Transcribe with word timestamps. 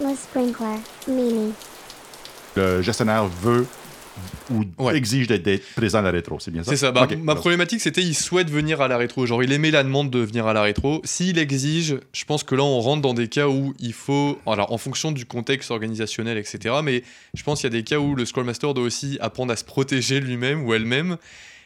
Le 0.00 0.14
sprinkler, 0.16 0.80
Mimi. 1.08 1.52
Le 2.56 2.82
gestionnaire 2.82 3.26
veut 3.26 3.66
ou 4.50 4.62
Ouais. 4.78 4.96
exige 4.96 5.26
d'être- 5.26 5.62
présent 5.74 5.98
à 5.98 6.02
la 6.02 6.10
rétro, 6.12 6.38
c'est 6.38 6.50
bien 6.52 6.62
ça? 6.62 6.70
C'est 6.70 6.76
ça. 6.76 6.92
Bah, 6.92 7.08
ma 7.20 7.34
problématique, 7.34 7.80
c'était 7.80 8.02
il 8.02 8.14
souhaite 8.14 8.48
venir 8.50 8.80
à 8.80 8.86
la 8.88 8.96
rétro. 8.96 9.26
Genre, 9.26 9.42
il 9.42 9.50
aimait 9.52 9.70
la 9.72 9.82
demande 9.82 10.10
de 10.10 10.20
venir 10.20 10.46
à 10.46 10.52
la 10.52 10.62
rétro. 10.62 11.00
S'il 11.04 11.38
exige, 11.38 11.96
je 12.12 12.24
pense 12.24 12.44
que 12.44 12.54
là, 12.54 12.62
on 12.62 12.80
rentre 12.80 13.02
dans 13.02 13.14
des 13.14 13.26
cas 13.28 13.48
où 13.48 13.74
il 13.80 13.92
faut. 13.92 14.38
Alors, 14.46 14.72
en 14.72 14.78
fonction 14.78 15.10
du 15.10 15.26
contexte 15.26 15.70
organisationnel, 15.72 16.38
etc. 16.38 16.76
Mais 16.84 17.02
je 17.34 17.42
pense 17.42 17.60
qu'il 17.60 17.72
y 17.72 17.74
a 17.76 17.78
des 17.80 17.84
cas 17.84 17.98
où 17.98 18.14
le 18.14 18.24
Scrum 18.24 18.46
Master 18.46 18.72
doit 18.74 18.84
aussi 18.84 19.18
apprendre 19.20 19.52
à 19.52 19.56
se 19.56 19.64
protéger 19.64 20.20
lui-même 20.20 20.64
ou 20.64 20.74
elle-même. 20.74 21.16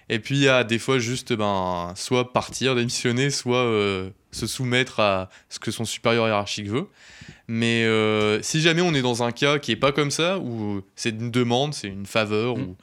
Et 0.09 0.19
puis, 0.21 0.37
il 0.37 0.43
y 0.43 0.49
a 0.49 0.65
des 0.65 0.79
fois 0.79 0.99
juste, 0.99 1.35
ben, 1.35 1.93
soit 1.97 2.33
partir, 2.33 2.75
démissionner, 2.75 3.29
soit 3.29 3.59
euh, 3.59 4.09
se 4.31 4.47
soumettre 4.47 5.01
à 5.01 5.31
ce 5.49 5.59
que 5.59 5.71
son 5.71 5.85
supérieur 5.85 6.27
hiérarchique 6.27 6.69
veut. 6.69 6.87
Mais 7.47 7.85
euh, 7.85 8.41
si 8.43 8.61
jamais 8.61 8.83
on 8.83 8.93
est 8.95 9.03
dans 9.03 9.23
un 9.23 9.33
cas 9.33 9.59
qui 9.59 9.73
est 9.73 9.77
pas 9.77 9.93
comme 9.93 10.11
ça, 10.11 10.39
où 10.39 10.83
c'est 10.97 11.11
une 11.11 11.31
demande, 11.31 11.75
c'est 11.75 11.89
une 11.89 12.07
faveur, 12.07 12.57
Mm. 12.57 12.63
ou 12.63 12.77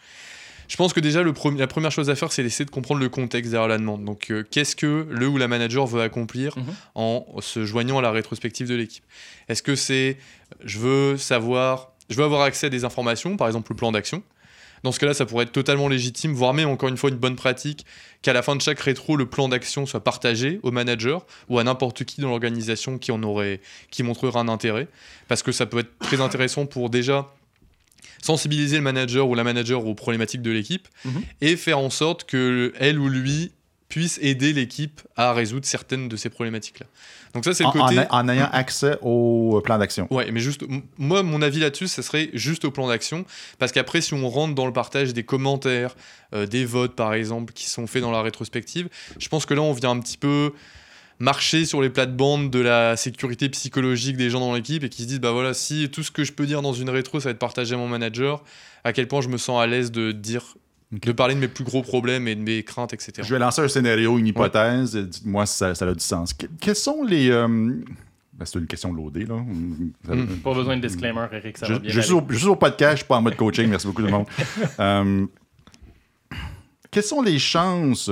je 0.67 0.75
pense 0.77 0.93
que 0.93 0.99
déjà, 0.99 1.21
le 1.21 1.31
pre- 1.31 1.55
la 1.55 1.67
première 1.67 1.91
chose 1.91 2.09
à 2.09 2.15
faire, 2.15 2.31
c'est 2.31 2.41
d'essayer 2.41 2.65
de 2.65 2.71
comprendre 2.71 2.99
le 2.99 3.09
contexte 3.09 3.51
derrière 3.51 3.67
la 3.67 3.77
demande. 3.77 4.03
Donc, 4.03 4.31
euh, 4.31 4.43
qu'est-ce 4.49 4.75
que 4.75 5.05
le 5.11 5.27
ou 5.27 5.37
la 5.37 5.47
manager 5.47 5.85
veut 5.85 6.01
accomplir 6.01 6.57
Mhm. 6.57 6.73
en 6.95 7.25
se 7.39 7.63
joignant 7.65 7.99
à 7.99 8.01
la 8.01 8.09
rétrospective 8.09 8.67
de 8.67 8.73
l'équipe? 8.73 9.03
Est-ce 9.47 9.61
que 9.61 9.75
c'est, 9.75 10.17
je 10.63 10.79
veux 10.79 11.17
savoir, 11.17 11.91
je 12.09 12.15
veux 12.15 12.23
avoir 12.23 12.41
accès 12.41 12.65
à 12.65 12.69
des 12.71 12.83
informations, 12.83 13.37
par 13.37 13.45
exemple 13.45 13.71
le 13.71 13.75
plan 13.75 13.91
d'action 13.91 14.23
dans 14.83 14.91
ce 14.91 14.99
cas-là, 14.99 15.13
ça 15.13 15.25
pourrait 15.25 15.43
être 15.45 15.51
totalement 15.51 15.87
légitime, 15.87 16.33
voire 16.33 16.53
même 16.53 16.69
encore 16.69 16.89
une 16.89 16.97
fois 16.97 17.09
une 17.09 17.15
bonne 17.17 17.35
pratique, 17.35 17.85
qu'à 18.21 18.33
la 18.33 18.41
fin 18.41 18.55
de 18.55 18.61
chaque 18.61 18.79
rétro, 18.79 19.15
le 19.15 19.25
plan 19.25 19.49
d'action 19.49 19.85
soit 19.85 20.03
partagé 20.03 20.59
au 20.63 20.71
manager 20.71 21.25
ou 21.49 21.59
à 21.59 21.63
n'importe 21.63 22.03
qui 22.05 22.21
dans 22.21 22.29
l'organisation 22.29 22.97
qui 22.97 23.11
en 23.11 23.21
aurait, 23.23 23.61
qui 23.91 24.03
montrerait 24.03 24.39
un 24.39 24.47
intérêt, 24.47 24.87
parce 25.27 25.41
que 25.43 25.51
ça 25.51 25.65
peut 25.65 25.79
être 25.79 25.97
très 25.99 26.21
intéressant 26.21 26.65
pour 26.65 26.89
déjà 26.89 27.31
sensibiliser 28.21 28.77
le 28.77 28.83
manager 28.83 29.27
ou 29.27 29.35
la 29.35 29.43
manager 29.43 29.85
aux 29.85 29.93
problématiques 29.95 30.41
de 30.41 30.51
l'équipe 30.51 30.87
Mhm. 31.05 31.21
et 31.41 31.55
faire 31.57 31.79
en 31.79 31.89
sorte 31.89 32.23
que 32.23 32.73
elle 32.79 32.99
ou 32.99 33.07
lui 33.09 33.51
puisse 33.87 34.19
aider 34.21 34.51
l'équipe 34.51 35.01
à 35.15 35.33
résoudre 35.33 35.65
certaines 35.65 36.07
de 36.07 36.15
ces 36.15 36.29
problématiques-là. 36.29 36.87
Donc 37.33 37.45
ça, 37.45 37.53
c'est 37.53 37.63
le 37.63 37.69
en 37.69 37.71
côté... 37.71 38.01
en 38.09 38.29
ayant 38.29 38.49
accès 38.51 38.97
au 39.01 39.61
plan 39.63 39.77
d'action. 39.77 40.07
Ouais, 40.11 40.31
mais 40.31 40.39
juste, 40.39 40.63
moi, 40.97 41.21
mon 41.21 41.41
avis 41.41 41.59
là-dessus, 41.59 41.87
ça 41.87 42.01
serait 42.01 42.29
juste 42.33 42.65
au 42.65 42.71
plan 42.71 42.87
d'action. 42.87 43.25
Parce 43.59 43.71
qu'après, 43.71 44.01
si 44.01 44.13
on 44.13 44.27
rentre 44.29 44.55
dans 44.55 44.65
le 44.65 44.73
partage 44.73 45.13
des 45.13 45.23
commentaires, 45.23 45.95
euh, 46.33 46.45
des 46.45 46.65
votes, 46.65 46.95
par 46.95 47.13
exemple, 47.13 47.53
qui 47.53 47.69
sont 47.69 47.87
faits 47.87 48.01
dans 48.01 48.11
la 48.11 48.21
rétrospective, 48.21 48.89
je 49.19 49.29
pense 49.29 49.45
que 49.45 49.53
là, 49.53 49.61
on 49.61 49.73
vient 49.73 49.91
un 49.91 49.99
petit 49.99 50.17
peu 50.17 50.53
marcher 51.19 51.65
sur 51.65 51.81
les 51.81 51.89
plates-bandes 51.89 52.51
de 52.51 52.59
la 52.59 52.97
sécurité 52.97 53.49
psychologique 53.49 54.17
des 54.17 54.29
gens 54.29 54.39
dans 54.39 54.53
l'équipe 54.53 54.83
et 54.83 54.89
qui 54.89 55.03
se 55.03 55.07
disent, 55.07 55.19
bah 55.19 55.31
voilà, 55.31 55.53
si 55.53 55.89
tout 55.89 56.03
ce 56.03 56.11
que 56.11 56.23
je 56.23 56.33
peux 56.33 56.45
dire 56.45 56.61
dans 56.61 56.73
une 56.73 56.89
rétro, 56.89 57.19
ça 57.19 57.25
va 57.25 57.31
être 57.31 57.39
partagé 57.39 57.75
à 57.75 57.77
mon 57.77 57.87
manager, 57.87 58.43
à 58.83 58.93
quel 58.93 59.07
point 59.07 59.21
je 59.21 59.29
me 59.29 59.37
sens 59.37 59.61
à 59.61 59.67
l'aise 59.67 59.91
de 59.91 60.11
dire, 60.11 60.55
de 61.01 61.11
parler 61.11 61.35
de 61.35 61.39
mes 61.39 61.47
plus 61.47 61.63
gros 61.63 61.81
problèmes 61.81 62.27
et 62.27 62.35
de 62.35 62.41
mes 62.41 62.63
craintes, 62.63 62.93
etc. 62.93 63.13
Je 63.23 63.33
vais 63.33 63.39
lancer 63.39 63.61
un 63.61 63.67
scénario, 63.67 64.17
une 64.17 64.27
hypothèse. 64.27 64.95
Dites-moi 64.95 65.45
si 65.45 65.57
ça, 65.57 65.75
ça 65.75 65.87
a 65.87 65.93
du 65.93 66.03
sens. 66.03 66.33
Que- 66.33 66.47
quels 66.59 66.75
sont 66.75 67.03
les. 67.03 67.29
euh, 67.29 67.47
ben, 68.33 68.45
c'est 68.45 68.59
une 68.59 68.67
question 68.67 68.91
loadée, 68.93 69.25
là. 69.25 69.35
Mm. 69.35 69.91
Pas 70.43 70.53
besoin 70.53 70.75
de 70.77 70.85
disclaimer, 70.85 71.25
Eric, 71.31 71.57
ça 71.57 71.65
je, 71.67 71.73
va 71.73 71.79
bien. 71.79 71.91
je 71.91 72.01
suis 72.01 72.13
au, 72.13 72.23
je 72.29 72.37
suis 72.37 72.47
au 72.47 72.55
podcast, 72.55 72.91
je 72.91 72.97
suis 72.97 73.07
pas 73.07 73.15
en 73.17 73.21
mode 73.21 73.35
coaching. 73.37 73.67
Merci 73.69 73.87
beaucoup, 73.87 74.01
tout 74.01 74.07
le 74.07 74.13
monde. 74.13 74.27
Euh, 74.79 75.25
quelles 76.91 77.03
sont 77.03 77.21
les 77.21 77.39
chances 77.39 78.09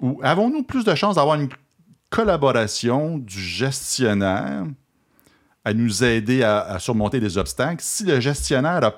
ou 0.00 0.20
avons-nous 0.22 0.62
plus 0.62 0.84
de 0.84 0.94
chances 0.94 1.16
d'avoir 1.16 1.36
une 1.40 1.48
collaboration 2.08 3.18
du 3.18 3.40
gestionnaire 3.40 4.64
à 5.64 5.74
nous 5.74 6.02
aider 6.04 6.42
à, 6.42 6.60
à 6.62 6.78
surmonter 6.78 7.20
des 7.20 7.36
obstacles 7.36 7.82
si 7.82 8.04
le 8.04 8.18
gestionnaire 8.20 8.82
a 8.84 8.94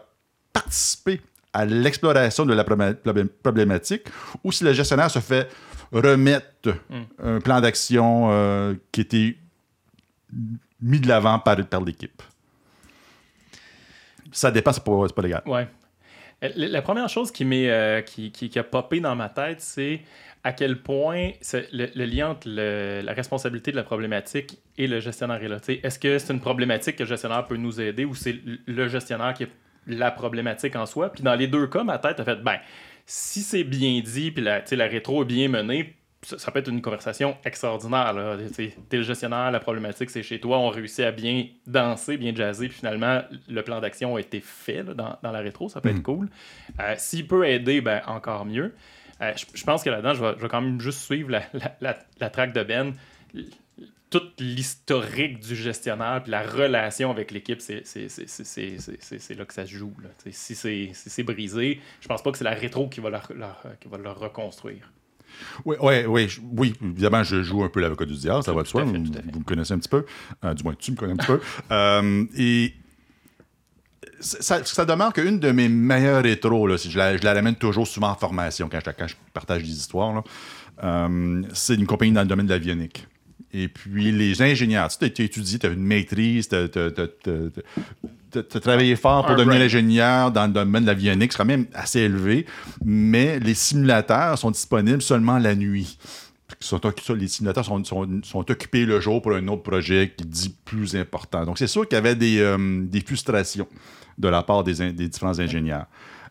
participé 0.52 1.20
à 1.52 1.64
l'exploration 1.64 2.46
de 2.46 2.54
la 2.54 2.64
problé- 2.64 2.94
problé- 2.94 3.24
problématique 3.42 4.04
ou 4.42 4.50
si 4.52 4.64
le 4.64 4.72
gestionnaire 4.72 5.10
se 5.10 5.18
fait 5.18 5.48
remettre 5.92 6.46
Mm. 6.88 7.02
un 7.22 7.40
plan 7.40 7.60
d'action 7.60 8.28
euh, 8.30 8.74
qui 8.92 9.00
était 9.02 9.36
mis 10.80 11.00
de 11.00 11.08
l'avant 11.08 11.38
par, 11.38 11.56
par 11.66 11.82
l'équipe? 11.82 12.22
Ça 14.30 14.50
dépend, 14.50 14.72
c'est 14.72 14.82
pas, 14.84 15.06
pas 15.14 15.22
légal. 15.22 15.42
Ouais. 15.46 15.68
Euh, 16.44 16.48
La 16.56 16.82
première 16.82 17.08
chose 17.08 17.30
qui, 17.30 17.44
euh, 17.68 18.00
qui, 18.02 18.30
qui, 18.32 18.48
qui 18.48 18.58
a 18.58 18.64
popé 18.64 19.00
dans 19.00 19.14
ma 19.14 19.28
tête, 19.28 19.60
c'est 19.60 20.00
à 20.44 20.52
quel 20.52 20.80
point 20.82 21.30
le, 21.72 21.86
le 21.94 22.04
lien 22.06 22.30
entre 22.30 22.48
le- 22.48 23.00
la 23.04 23.12
responsabilité 23.12 23.70
de 23.70 23.76
la 23.76 23.84
problématique 23.84 24.58
et 24.78 24.86
le 24.86 24.98
gestionnaire 25.00 25.42
est 25.42 25.48
là. 25.48 25.58
Est-ce 25.68 25.98
que 25.98 26.18
c'est 26.18 26.32
une 26.32 26.40
problématique 26.40 26.96
que 26.96 27.02
le 27.02 27.08
gestionnaire 27.08 27.46
peut 27.46 27.56
nous 27.56 27.80
aider 27.80 28.04
ou 28.04 28.14
c'est 28.14 28.32
le- 28.44 28.58
le 28.66 28.88
gestionnaire 28.88 29.34
qui 29.34 29.44
est 29.44 29.50
la 29.86 30.10
problématique 30.10 30.76
en 30.76 30.86
soi? 30.86 31.10
Puis 31.12 31.22
dans 31.22 31.34
les 31.34 31.46
deux 31.46 31.66
cas, 31.66 31.84
ma 31.84 31.98
tête 31.98 32.20
a 32.20 32.24
fait, 32.24 32.36
ben, 32.36 32.58
si 33.06 33.40
c'est 33.42 33.64
bien 33.64 34.00
dit, 34.00 34.30
puis 34.30 34.42
la, 34.42 34.62
la 34.70 34.86
rétro 34.86 35.22
est 35.22 35.26
bien 35.26 35.48
menée, 35.48 35.96
ça, 36.22 36.38
ça 36.38 36.52
peut 36.52 36.60
être 36.60 36.68
une 36.68 36.82
conversation 36.82 37.36
extraordinaire. 37.44 38.12
Là. 38.12 38.36
T'es 38.56 38.96
le 38.96 39.02
gestionnaire, 39.02 39.50
la 39.50 39.58
problématique 39.58 40.08
c'est 40.08 40.22
chez 40.22 40.38
toi, 40.38 40.58
on 40.58 40.68
réussit 40.68 41.04
à 41.04 41.10
bien 41.10 41.46
danser, 41.66 42.16
bien 42.16 42.32
jazzer, 42.34 42.68
puis 42.68 42.78
finalement 42.78 43.22
le 43.48 43.62
plan 43.62 43.80
d'action 43.80 44.14
a 44.14 44.20
été 44.20 44.40
fait 44.40 44.84
là, 44.84 44.94
dans, 44.94 45.18
dans 45.22 45.32
la 45.32 45.40
rétro, 45.40 45.68
ça 45.68 45.80
peut 45.80 45.88
être 45.88 46.02
cool. 46.02 46.28
Euh, 46.80 46.94
S'il 46.96 47.26
peut 47.26 47.46
aider, 47.46 47.80
ben 47.80 48.02
encore 48.06 48.44
mieux. 48.44 48.72
Euh, 49.20 49.32
je, 49.36 49.46
je 49.54 49.64
pense 49.64 49.82
que 49.82 49.90
là-dedans, 49.90 50.14
je 50.14 50.24
vais, 50.24 50.32
je 50.36 50.42
vais 50.42 50.48
quand 50.48 50.60
même 50.60 50.80
juste 50.80 51.00
suivre 51.00 51.30
la, 51.30 51.42
la, 51.54 51.76
la, 51.80 51.98
la 52.20 52.30
track 52.30 52.52
de 52.52 52.62
Ben. 52.62 52.94
Toute 54.12 54.40
l'historique 54.40 55.40
du 55.40 55.56
gestionnaire 55.56 56.20
puis 56.22 56.30
la 56.30 56.42
relation 56.42 57.10
avec 57.10 57.30
l'équipe, 57.32 57.60
c'est 57.60 57.82
là 59.36 59.44
que 59.44 59.54
ça 59.54 59.66
se 59.66 59.70
joue. 59.74 59.92
là. 60.02 60.10
Si 60.30 60.54
c'est 60.54 60.90
si 60.92 61.10
c'est 61.10 61.22
brisé, 61.22 61.80
je 62.00 62.06
pense 62.08 62.22
pas 62.22 62.30
que 62.30 62.38
c'est 62.38 62.44
la 62.44 62.54
rétro 62.54 62.88
qui 62.88 63.00
va 63.00 63.10
le, 63.10 63.18
le- 63.34 63.76
qui 63.80 63.88
va 63.88 64.12
reconstruire. 64.12 64.92
Oui, 65.64 65.76
ouais, 65.80 66.28
je- 66.28 66.40
oui, 66.42 66.74
évidemment, 66.82 67.22
je 67.24 67.42
joue 67.42 67.64
un 67.64 67.68
peu 67.70 67.80
l'avocat 67.80 68.04
du 68.04 68.14
diable, 68.14 68.42
ça 68.44 68.52
va 68.52 68.62
de 68.62 68.68
soi. 68.68 68.84
vous, 68.84 68.92
tout 68.98 69.12
vous 69.32 69.38
me 69.40 69.44
connaissez 69.44 69.72
un 69.72 69.78
petit 69.78 69.88
peu. 69.88 70.04
Euh, 70.44 70.52
du 70.52 70.62
moins, 70.62 70.74
tu 70.74 70.92
me 70.92 70.96
connais 70.96 71.14
un 71.14 71.16
petit 71.16 71.26
peu. 71.26 71.40
Euh, 71.72 72.24
et 72.36 72.74
ça, 74.20 74.62
ça 74.64 74.84
demeure 74.84 75.12
qu'une 75.12 75.38
de 75.40 75.50
mes 75.52 75.68
meilleures 75.68 76.22
rétros, 76.22 76.66
là, 76.66 76.76
si 76.78 76.90
je, 76.90 76.98
la, 76.98 77.16
je 77.16 77.24
la 77.24 77.32
ramène 77.34 77.56
toujours 77.56 77.88
souvent 77.88 78.10
en 78.10 78.14
formation 78.14 78.68
quand 78.68 78.78
je, 78.84 78.90
quand 78.90 79.06
je 79.08 79.14
partage 79.32 79.62
des 79.62 79.70
histoires, 79.70 80.22
euh, 80.84 81.42
c'est 81.54 81.74
une 81.74 81.86
compagnie 81.86 82.12
dans 82.12 82.20
le 82.22 82.28
domaine 82.28 82.46
de 82.46 82.52
l'avionique. 82.52 83.06
Et 83.54 83.68
puis, 83.68 84.10
les 84.12 84.40
ingénieurs, 84.40 84.88
tu 84.88 85.04
as 85.04 85.08
étudié, 85.08 85.58
tu 85.58 85.66
as 85.66 85.70
une 85.70 85.82
maîtrise, 85.82 86.48
tu 86.48 86.54
as, 86.56 86.68
travaillé 88.60 88.96
fort 88.96 89.26
pour 89.26 89.36
devenir 89.36 89.54
ingénieur 89.66 90.30
dans 90.32 90.46
le 90.46 90.52
domaine 90.52 90.82
de 90.84 90.88
l'avionique, 90.88 91.32
c'est 91.32 91.38
quand 91.38 91.44
même 91.44 91.66
assez 91.74 92.00
élevé, 92.00 92.46
mais 92.84 93.38
les 93.40 93.54
simulateurs 93.54 94.38
sont 94.38 94.50
disponibles 94.50 95.02
seulement 95.02 95.38
la 95.38 95.54
nuit. 95.54 95.98
Sont, 96.60 96.80
les 97.16 97.28
simulateurs 97.28 97.64
sont, 97.64 97.82
sont- 97.84 98.20
sont 98.22 98.50
occupés 98.50 98.84
le 98.86 99.00
jour 99.00 99.20
pour 99.22 99.32
un 99.34 99.46
autre 99.48 99.62
projet 99.62 100.12
qui 100.16 100.24
dit 100.24 100.54
plus 100.64 100.94
important. 100.96 101.44
Donc, 101.44 101.58
c'est 101.58 101.66
sûr 101.66 101.88
qu'il 101.88 101.96
y 101.96 101.98
avait 101.98 102.14
des, 102.14 102.38
euh, 102.40 102.82
des 102.84 103.00
frustrations 103.00 103.66
de 104.18 104.28
la 104.28 104.42
part 104.42 104.62
des, 104.62 104.80
in- 104.80 104.92
des 104.92 105.08
différents 105.08 105.38
ingénieurs. 105.38 105.86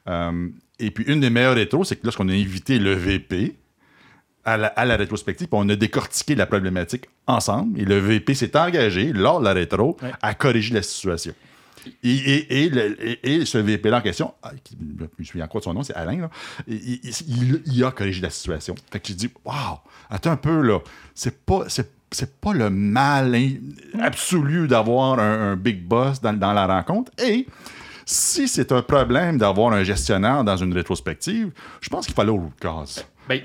Euh, 0.07 0.47
et 0.79 0.91
puis, 0.91 1.03
une 1.05 1.19
des 1.19 1.29
meilleures 1.29 1.55
rétros, 1.55 1.83
c'est 1.83 1.95
que 1.95 2.01
lorsqu'on 2.05 2.29
a 2.29 2.33
invité 2.33 2.79
le 2.79 2.93
VP 2.93 3.55
à 4.45 4.57
la, 4.57 4.67
à 4.67 4.85
la 4.85 4.95
rétrospective, 4.97 5.47
on 5.51 5.67
a 5.69 5.75
décortiqué 5.75 6.35
la 6.35 6.45
problématique 6.45 7.05
ensemble, 7.27 7.79
et 7.79 7.85
le 7.85 7.97
VP 7.99 8.33
s'est 8.33 8.55
engagé, 8.57 9.13
lors 9.13 9.39
de 9.39 9.45
la 9.45 9.53
rétro, 9.53 9.97
Ouais. 10.01 10.11
à 10.21 10.33
corriger 10.33 10.73
la 10.73 10.81
situation. 10.81 11.33
Et, 12.03 12.11
et- 12.11 12.63
et 12.65 12.69
le- 12.69 12.97
et- 13.07 13.33
et 13.35 13.45
ce 13.45 13.57
VP-là 13.57 13.97
en 13.97 14.01
question, 14.01 14.33
ah, 14.43 14.51
qui- 14.63 14.77
je 14.97 15.03
me 15.19 15.25
souviens 15.25 15.47
quoi 15.47 15.59
de 15.61 15.65
son 15.65 15.73
nom, 15.73 15.81
c'est 15.83 15.95
Alain, 15.95 16.21
là, 16.21 16.29
il, 16.67 16.75
il- 16.75 17.11
il- 17.27 17.61
il 17.65 17.83
a 17.83 17.91
corrigé 17.91 18.21
la 18.21 18.29
situation. 18.29 18.75
Fait 18.91 18.99
que 18.99 19.07
j'ai 19.07 19.15
dit, 19.15 19.29
waouh, 19.45 19.77
attends 20.09 20.31
un 20.31 20.37
peu, 20.37 20.61
là, 20.61 20.79
c'est 21.15 21.43
pas, 21.43 21.63
c'est, 21.69 21.91
c'est 22.11 22.39
pas 22.39 22.53
le 22.53 22.69
mal 22.69 23.35
absolu 23.99 24.67
d'avoir 24.67 25.17
un, 25.19 25.51
un 25.51 25.55
big 25.55 25.83
boss 25.83 26.21
dans, 26.21 26.33
dans 26.37 26.53
la 26.53 26.67
rencontre. 26.67 27.11
Et 27.23 27.47
si 28.11 28.47
c'est 28.47 28.71
un 28.71 28.81
problème 28.81 29.37
d'avoir 29.37 29.71
un 29.73 29.83
gestionnaire 29.83 30.43
dans 30.43 30.57
une 30.57 30.73
rétrospective, 30.73 31.51
je 31.81 31.89
pense 31.89 32.05
qu'il 32.05 32.15
fallait 32.15 32.31
au 32.31 32.35
root 32.37 32.51
cause. 32.61 33.05
Ben, 33.29 33.41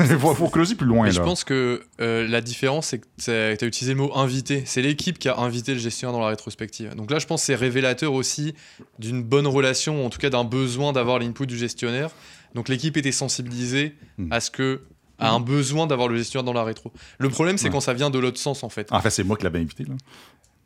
Il 0.00 0.06
faut, 0.18 0.34
faut 0.34 0.48
creuser 0.48 0.74
plus 0.76 0.86
loin, 0.86 1.02
Mais 1.04 1.10
là. 1.10 1.16
je 1.16 1.20
pense 1.20 1.44
que 1.44 1.82
euh, 2.00 2.26
la 2.28 2.40
différence, 2.40 2.86
c'est 2.86 3.00
que 3.00 3.06
tu 3.18 3.30
as 3.30 3.66
utilisé 3.66 3.92
le 3.92 3.98
mot 3.98 4.10
invité. 4.16 4.62
C'est 4.64 4.80
l'équipe 4.80 5.18
qui 5.18 5.28
a 5.28 5.36
invité 5.38 5.74
le 5.74 5.80
gestionnaire 5.80 6.12
dans 6.14 6.20
la 6.22 6.28
rétrospective. 6.28 6.94
Donc 6.94 7.10
là, 7.10 7.18
je 7.18 7.26
pense 7.26 7.42
que 7.42 7.46
c'est 7.46 7.54
révélateur 7.56 8.12
aussi 8.14 8.54
d'une 8.98 9.22
bonne 9.22 9.46
relation, 9.46 10.06
en 10.06 10.10
tout 10.10 10.18
cas 10.18 10.30
d'un 10.30 10.44
besoin 10.44 10.92
d'avoir 10.92 11.18
l'input 11.18 11.46
du 11.46 11.58
gestionnaire. 11.58 12.10
Donc 12.54 12.68
l'équipe 12.68 12.96
était 12.96 13.12
sensibilisée 13.12 13.94
Hmm. 14.18 14.32
à 14.32 14.40
ce 14.40 14.50
que 14.50 14.80
à 15.18 15.30
un 15.30 15.40
besoin 15.40 15.86
d'avoir 15.86 16.08
le 16.08 16.16
gestionnaire 16.18 16.44
dans 16.44 16.52
la 16.52 16.62
rétro. 16.64 16.92
Le 17.18 17.28
problème, 17.30 17.56
c'est 17.56 17.66
Ouais. 17.66 17.70
quand 17.72 17.80
ça 17.80 17.94
vient 17.94 18.10
de 18.10 18.18
l'autre 18.18 18.38
sens, 18.38 18.62
en 18.62 18.68
fait. 18.68 18.86
En 18.92 19.00
fait, 19.00 19.08
c'est 19.08 19.24
moi 19.24 19.36
qui 19.38 19.44
l'avais 19.44 19.58
invité, 19.60 19.84
là. 19.84 19.94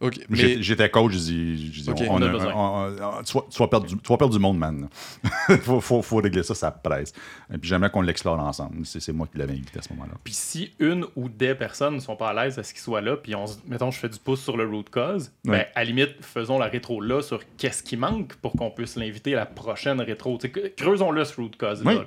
Ok, 0.00 0.14
J'ai- 0.31 0.56
mais 0.56 0.62
J'étais 0.62 0.88
coach, 0.91 1.12
je 1.12 1.19
dis, 1.19 1.73
je 1.75 1.82
dis, 1.82 1.91
Ok. 1.91 1.99
on, 2.08 2.14
On 2.14 2.23
a 2.23 2.26
a- 2.26 2.29
besoin. 2.31 2.52
on- 2.55 3.19
on- 3.19 3.23
tu, 3.23 3.32
vas, 3.35 3.44
tu 3.50 3.58
vas 3.58 3.69
perdre 3.69 3.87
du, 3.87 3.97
tu 3.99 4.08
vas 4.08 4.17
perdre 4.17 4.32
du 4.32 4.38
monde, 4.41 4.56
man. 4.58 4.88
faut, 5.62 5.81
faut, 5.82 6.00
faut 6.00 6.17
régler 6.17 6.43
ça, 6.43 6.55
ça 6.55 6.70
presse. 6.70 7.12
Et 7.52 7.58
puis 7.58 7.69
j'aimerais 7.69 7.91
qu'on 7.91 8.00
l'explore 8.00 8.38
ensemble. 8.41 8.87
C'est 8.87 9.00
c'est 9.00 9.12
moi 9.12 9.26
qui 9.31 9.37
l'avais 9.38 9.52
invité 9.52 9.79
à 9.79 9.82
ce 9.82 9.93
moment-là. 9.93 10.12
Puis 10.25 10.32
si 10.32 10.73
une 10.79 11.05
ou 11.17 11.29
des 11.29 11.55
personnes 11.55 11.97
ne 11.97 12.00
sont 12.00 12.17
pas 12.17 12.31
à 12.31 12.44
l'aise 12.44 12.58
à 12.58 12.62
ce 12.62 12.73
qu'ils 12.73 12.82
soient 12.82 13.02
là, 13.02 13.17
puis 13.17 13.35
on, 13.35 13.47
se- 13.47 13.58
mettons, 13.67 13.91
je 13.91 13.99
fais 13.99 14.08
du 14.08 14.19
pouce 14.19 14.41
sur 14.41 14.56
le 14.56 14.67
root 14.67 14.85
cause, 14.91 15.31
ben, 15.44 15.52
Ouais. 15.52 15.69
à 15.75 15.81
la 15.81 15.85
limite, 15.85 16.14
faisons 16.23 16.58
la 16.58 16.67
rétro 16.67 17.00
là 17.02 17.20
sur 17.20 17.41
qu'est-ce 17.58 17.82
qui 17.82 17.97
manque 17.99 18.35
pour 18.37 18.52
qu'on 18.52 18.70
puisse 18.70 18.97
l'inviter 18.97 19.35
à 19.35 19.41
la 19.41 19.47
prochaine 19.47 20.00
rétro. 20.00 20.38
Creusons-le 20.79 21.25
ce 21.26 21.38
root 21.41 21.50
cause-là, 21.58 21.91
Oui. 21.93 21.99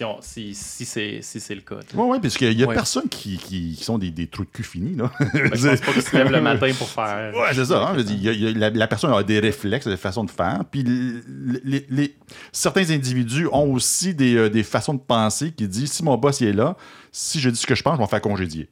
Si, 0.00 0.04
on- 0.04 0.22
si, 0.22 0.54
si 0.54 0.84
c'est 0.86 1.20
si 1.22 1.54
le 1.54 1.60
cas. 1.60 1.76
Oui, 1.94 2.04
oui, 2.08 2.18
parce 2.22 2.36
qu'il 2.38 2.58
y 2.58 2.62
a 2.62 2.66
Ouais. 2.66 2.74
personne 2.74 3.08
qui, 3.08 3.36
qui, 3.36 3.74
qui 3.76 3.84
sont 3.84 3.98
des, 3.98 4.10
des 4.10 4.26
trous 4.28 4.44
de 4.44 4.48
cul 4.50 4.62
finis. 4.62 4.96
Là. 4.96 5.10
Ben, 5.20 5.50
je 5.54 5.68
pense 5.68 5.80
pas 5.86 5.92
qu'ils 5.92 6.02
se 6.02 6.16
lèvent 6.16 6.30
le 6.32 6.40
matin 6.40 6.70
pour 6.78 6.88
faire. 6.88 7.34
Ouais, 7.36 7.52
c'est 7.52 7.66
ça. 7.66 7.82
hein. 7.86 7.90
Je 7.92 7.98
veux 7.98 8.04
dire, 8.04 8.16
il 8.16 8.22
y 8.22 8.28
a- 8.28 8.32
il 8.32 8.40
y 8.40 8.46
a- 8.48 8.70
la, 8.70 8.70
la 8.70 8.86
personne 8.88 9.12
a 9.12 9.22
des 9.22 9.38
réflexes, 9.40 9.86
des 9.86 9.96
façons 9.98 10.24
de 10.24 10.30
faire. 10.30 10.64
Puis 10.70 10.82
les- 10.84 11.60
les- 11.64 11.86
les- 11.90 12.16
certains 12.52 12.88
individus 12.90 13.46
ont 13.52 13.72
aussi 13.74 14.14
des, 14.14 14.36
euh, 14.36 14.48
des 14.48 14.62
façons 14.62 14.94
de 14.94 15.00
penser 15.00 15.52
qui 15.52 15.68
disent 15.68 15.92
si 15.92 16.02
mon 16.02 16.16
boss 16.16 16.40
il 16.40 16.48
est 16.48 16.52
là, 16.54 16.76
si 17.12 17.38
je 17.40 17.50
dis 17.50 17.58
ce 17.60 17.66
que 17.66 17.74
je 17.74 17.82
pense, 17.82 17.94
je 17.94 17.98
vais 17.98 18.04
me 18.04 18.08
faire 18.08 18.22
congédier. 18.22 18.70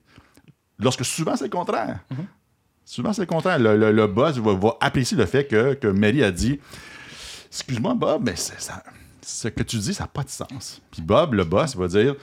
Lorsque 0.79 1.05
souvent 1.05 1.37
c'est 1.37 1.45
le 1.45 1.51
contraire. 1.51 1.99
Souvent 2.87 3.13
c'est 3.13 3.21
le 3.23 3.27
contraire. 3.27 3.59
Le, 3.59 3.77
le- 3.77 3.93
le 3.93 4.07
boss 4.07 4.39
va, 4.39 4.55
va 4.55 4.77
apprécier 4.81 5.17
le 5.19 5.27
fait 5.27 5.45
que, 5.47 5.75
que 5.75 5.89
Mary 5.89 6.25
a 6.25 6.31
dit 6.31 6.59
Excuse-moi, 7.51 7.95
Bob, 7.95 8.23
mais 8.25 8.37
c'est- 8.37 8.59
ça- 8.61 8.83
ce 9.29 9.49
que 9.49 9.63
tu 9.63 9.77
dis, 9.79 9.93
ça 9.95 10.05
n'a 10.05 10.09
pas 10.09 10.23
de 10.23 10.31
sens. 10.31 10.81
Puis 10.91 11.03
Bob, 11.03 11.35
le 11.35 11.45
boss, 11.45 11.77
va 11.77 11.87
dire 11.89 12.15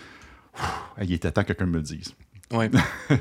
Il 1.01 1.13
était 1.13 1.31
temps 1.31 1.41
que 1.43 1.47
quelqu'un 1.47 1.65
me 1.67 1.75
le 1.77 1.81
dise 1.83 2.13
ouais. 2.51 2.69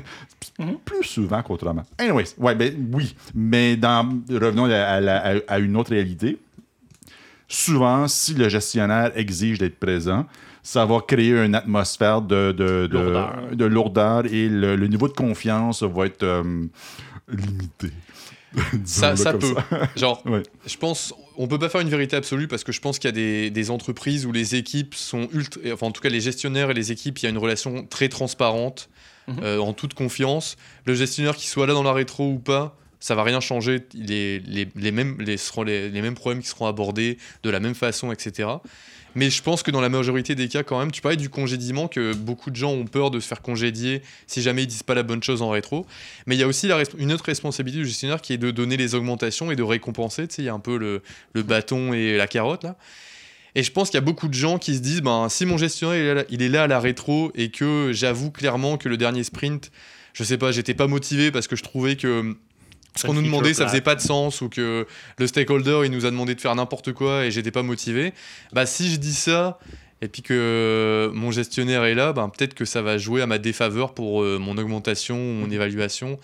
plus 0.85 1.03
souvent 1.03 1.41
qu'autrement. 1.43 1.83
Anyways, 1.97 2.35
ouais, 2.37 2.55
ben 2.55 2.73
oui. 2.93 3.15
Mais 3.33 3.75
dans, 3.75 4.07
revenons 4.29 4.65
à, 4.65 4.75
à 4.83 4.99
la- 5.01 5.25
à- 5.35 5.39
à 5.47 5.59
une 5.59 5.75
autre 5.77 5.91
réalité. 5.91 6.39
Souvent, 7.47 8.07
si 8.07 8.33
le 8.33 8.49
gestionnaire 8.49 9.11
exige 9.15 9.59
d'être 9.59 9.79
présent, 9.79 10.25
ça 10.63 10.83
va 10.85 10.99
créer 11.01 11.31
une 11.45 11.53
atmosphère 11.53 12.21
de, 12.21 12.51
de, 12.51 12.87
de- 12.87 12.97
Lourdeur. 12.97 13.55
de 13.55 13.65
lourdeur 13.65 14.25
et 14.25 14.49
le, 14.49 14.75
le 14.75 14.87
niveau 14.87 15.07
de 15.07 15.13
confiance 15.13 15.83
va 15.83 16.07
être 16.07 16.23
euh, 16.23 16.65
limité. 17.27 17.91
Ça, 18.85 19.15
ça 19.15 19.33
peut. 19.33 19.55
Genre, 19.95 20.21
Ouais. 20.25 20.43
je 20.65 20.77
pense, 20.77 21.13
on 21.37 21.47
peut 21.47 21.59
pas 21.59 21.69
faire 21.69 21.81
une 21.81 21.89
vérité 21.89 22.15
absolue 22.15 22.47
parce 22.47 22.63
que 22.63 22.71
je 22.71 22.79
pense 22.81 22.99
qu'il 22.99 23.07
y 23.07 23.13
a 23.13 23.15
des, 23.15 23.49
des 23.49 23.71
entreprises 23.71 24.25
où 24.25 24.31
les 24.31 24.55
équipes 24.55 24.95
sont 24.95 25.27
ultra, 25.33 25.59
enfin 25.73 25.87
en 25.87 25.91
tout 25.91 26.01
cas 26.01 26.09
les 26.09 26.21
gestionnaires 26.21 26.69
et 26.71 26.73
les 26.73 26.91
équipes, 26.91 27.17
il 27.19 27.23
y 27.23 27.25
a 27.27 27.29
une 27.29 27.37
relation 27.37 27.85
très 27.85 28.09
transparente, 28.09 28.89
Mhm. 29.27 29.39
euh, 29.41 29.57
en 29.59 29.73
toute 29.73 29.95
confiance. 29.95 30.55
Le 30.85 30.93
gestionnaire 30.93 31.35
qui 31.35 31.47
soit 31.47 31.65
là 31.65 31.73
dans 31.73 31.81
la 31.81 31.93
rétro 31.93 32.29
ou 32.29 32.37
pas, 32.37 32.77
ça 32.99 33.15
va 33.15 33.23
rien 33.23 33.39
changer. 33.39 33.85
Les, 33.93 34.39
les, 34.39 34.67
les 34.75 34.91
mêmes, 34.91 35.17
les, 35.19 35.37
seront 35.37 35.63
les, 35.63 35.89
les 35.89 36.01
mêmes 36.01 36.15
problèmes 36.15 36.41
qui 36.41 36.49
seront 36.49 36.67
abordés 36.67 37.17
de 37.43 37.49
la 37.49 37.59
même 37.59 37.75
façon, 37.75 38.11
etc. 38.11 38.49
Mais 39.15 39.29
je 39.29 39.41
pense 39.41 39.63
que 39.63 39.71
dans 39.71 39.79
la 39.79 39.87
majorité 39.87 40.35
des 40.35 40.49
cas, 40.49 40.63
quand 40.63 40.77
même, 40.77 40.91
tu 40.91 41.01
parlais 41.01 41.15
du 41.15 41.29
congédiement, 41.29 41.87
que 41.87 42.13
beaucoup 42.13 42.51
de 42.51 42.57
gens 42.57 42.71
ont 42.71 42.85
peur 42.85 43.11
de 43.11 43.21
se 43.21 43.27
faire 43.27 43.41
congédier 43.41 44.01
si 44.27 44.41
jamais 44.41 44.63
ils 44.63 44.67
disent 44.67 44.83
pas 44.83 44.93
la 44.93 45.03
bonne 45.03 45.23
chose 45.23 45.41
en 45.41 45.49
rétro. 45.49 45.87
Mais 46.25 46.35
il 46.35 46.39
y 46.39 46.43
a 46.43 46.47
aussi 46.47 46.69
une 46.97 47.13
autre 47.13 47.23
responsabilité 47.25 47.81
du 47.81 47.87
gestionnaire 47.87 48.21
qui 48.21 48.33
est 48.33 48.37
de 48.37 48.51
donner 48.51 48.75
les 48.75 48.93
augmentations 48.93 49.51
et 49.51 49.55
de 49.55 49.63
récompenser. 49.63 50.27
Tu 50.27 50.35
sais, 50.35 50.41
il 50.41 50.45
y 50.45 50.49
a 50.49 50.53
un 50.53 50.59
peu 50.59 50.77
le, 50.77 51.01
le 51.33 51.43
bâton 51.43 51.93
et 51.93 52.17
la 52.17 52.27
carotte 52.27 52.63
là. 52.63 52.75
Et 53.57 53.63
je 53.63 53.71
pense 53.71 53.89
qu'il 53.89 53.95
y 53.95 53.99
a 53.99 54.01
beaucoup 54.01 54.27
de 54.27 54.33
gens 54.33 54.57
qui 54.59 54.75
se 54.75 54.81
disent 54.81 55.01
ben, 55.01 55.29
si 55.29 55.45
mon 55.45 55.57
gestionnaire 55.57 56.25
il 56.29 56.41
est, 56.41 56.49
là, 56.49 56.63
à 56.63 56.67
la 56.67 56.81
rétro 56.81 57.31
et 57.35 57.51
que 57.51 57.91
j'avoue 57.93 58.29
clairement 58.29 58.77
que 58.77 58.89
le 58.89 58.97
dernier 58.97 59.23
sprint, 59.23 59.71
je 60.11 60.25
sais 60.25 60.37
pas, 60.37 60.51
j'étais 60.51 60.73
pas 60.73 60.87
motivé 60.87 61.31
parce 61.31 61.47
que 61.47 61.55
je 61.55 61.63
trouvais 61.63 61.95
que 61.95 62.35
qu'on 63.03 63.13
une 63.13 63.21
nous 63.21 63.25
demandait 63.27 63.53
ça 63.53 63.67
faisait 63.67 63.81
pas 63.81 63.95
de 63.95 64.01
sens 64.01 64.41
ou 64.41 64.49
que 64.49 64.85
le 65.17 65.27
stakeholder 65.27 65.81
il 65.85 65.91
nous 65.91 66.05
a 66.05 66.11
demandé 66.11 66.35
de 66.35 66.41
faire 66.41 66.55
n'importe 66.55 66.93
quoi 66.93 67.25
et 67.25 67.31
j'étais 67.31 67.51
pas 67.51 67.63
motivé. 67.63 68.13
Bah 68.53 68.65
si 68.65 68.91
je 68.91 68.97
dis 68.97 69.13
ça 69.13 69.59
et 70.01 70.07
puis 70.07 70.21
que 70.21 71.11
mon 71.13 71.31
gestionnaire 71.31 71.83
est 71.85 71.95
là, 71.95 72.13
ben, 72.13 72.29
peut-être 72.29 72.53
que 72.53 72.65
ça 72.65 72.81
va 72.81 72.97
jouer 72.97 73.21
à 73.21 73.27
ma 73.27 73.37
défaveur 73.37 73.93
pour 73.93 74.21
euh, 74.21 74.37
mon 74.39 74.57
augmentation, 74.57 75.17
mon 75.17 75.49
évaluation. 75.49 76.19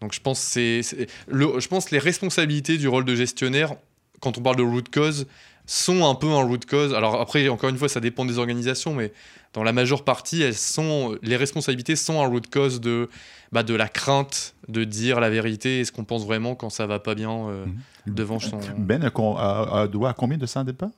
Donc 0.00 0.14
je 0.14 0.20
pense 0.20 0.40
c'est, 0.40 0.80
je 1.28 1.68
pense 1.68 1.90
les 1.90 1.98
responsabilités 1.98 2.78
du 2.78 2.88
rôle 2.88 3.04
de 3.04 3.14
gestionnaire, 3.14 3.74
quand 4.20 4.38
on 4.38 4.42
parle 4.42 4.56
de 4.56 4.62
root 4.62 4.82
cause, 4.92 5.26
sont 5.72 6.04
un 6.04 6.16
peu 6.16 6.26
un 6.26 6.42
root 6.42 6.58
cause. 6.68 6.94
Alors 6.94 7.20
après, 7.20 7.48
encore 7.48 7.70
une 7.70 7.76
fois, 7.78 7.88
ça 7.88 8.00
dépend 8.00 8.24
des 8.24 8.38
organisations, 8.38 8.92
mais 8.92 9.12
dans 9.54 9.62
la 9.62 9.72
majeure 9.72 10.02
partie, 10.02 10.42
elles 10.42 10.56
sont, 10.56 11.16
les 11.22 11.36
responsabilités 11.36 11.94
sont 11.94 12.20
un 12.20 12.26
root 12.26 12.40
cause 12.52 12.80
de, 12.80 13.08
bah, 13.52 13.62
de 13.62 13.74
la 13.74 13.86
crainte 13.88 14.54
de 14.68 14.82
dire 14.82 15.20
la 15.20 15.30
vérité 15.30 15.78
et 15.78 15.84
ce 15.84 15.92
qu'on 15.92 16.02
pense 16.04 16.26
vraiment 16.26 16.56
quand 16.56 16.70
ça 16.70 16.86
va 16.86 16.98
pas 16.98 17.14
bien 17.14 17.30
euh, 17.30 17.66
Mhm. 17.66 18.14
devant 18.14 18.40
son. 18.40 18.58
Ben 18.78 19.04
a, 19.04 19.10
con- 19.10 19.36
a- 19.36 19.82
a 19.82 19.86
droit 19.86 20.10
à 20.10 20.12
combien 20.12 20.38
de 20.38 20.46
100 20.46 20.64
dépens? 20.64 20.90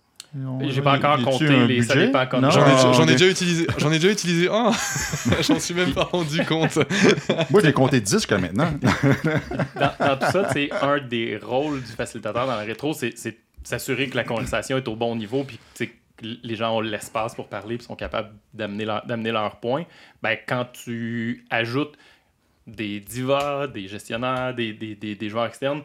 J'ai 0.70 0.80
pas 0.80 0.96
encore 0.96 1.22
compté 1.22 1.66
les- 1.66 1.82
ça 1.82 1.92
budget? 1.92 2.06
dépend 2.06 2.24
quand-? 2.26 2.50
J'en 2.50 2.66
ai, 2.66 2.94
j'en 2.94 3.00
ai 3.00 3.02
ok. 3.02 3.08
déjà 3.18 3.28
utilisé, 3.28 3.66
j'en 3.76 3.92
ai 3.92 3.98
déjà 3.98 4.10
utilisé 4.10 4.48
un. 4.48 4.70
j'en 5.42 5.60
suis 5.60 5.74
même 5.74 5.92
pas 5.92 6.04
rendu 6.04 6.42
compte. 6.46 6.78
Moi, 7.50 7.60
j'ai 7.62 7.74
compté 7.74 8.00
10 8.00 8.10
jusqu'à 8.12 8.38
maintenant. 8.38 8.72
Dans, 9.78 9.92
dans 10.06 10.16
tout 10.16 10.32
ça, 10.32 10.48
c'est 10.54 10.70
un 10.80 10.98
des 11.06 11.38
rôles 11.42 11.82
du 11.82 11.92
facilitateur 11.92 12.46
dans 12.46 12.56
la 12.56 12.62
rétro, 12.62 12.94
c'est 12.94 13.12
s'assurer 13.64 14.08
que 14.08 14.16
la 14.16 14.24
conversation 14.24 14.76
est 14.76 14.88
au 14.88 14.96
bon 14.96 15.14
niveau, 15.16 15.44
puis 15.44 15.58
que 15.76 15.84
les 16.22 16.54
gens 16.56 16.76
ont 16.76 16.80
l'espace 16.80 17.34
pour 17.34 17.48
parler, 17.48 17.76
puis 17.78 17.86
sont 17.86 17.96
capables 17.96 18.32
d'amener 18.54 18.84
leur, 18.84 19.04
d'amener 19.06 19.32
leur 19.32 19.56
point. 19.60 19.84
Ben, 20.22 20.36
quand 20.46 20.66
tu 20.72 21.44
ajoutes 21.50 21.96
des 22.66 23.00
divas, 23.00 23.66
des 23.66 23.88
gestionnaires, 23.88 24.54
des, 24.54 24.72
des, 24.72 24.94
des, 24.94 25.14
des 25.16 25.28
joueurs 25.28 25.46
externes, 25.46 25.82